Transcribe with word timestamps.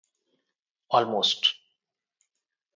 Almost. 0.89 1.59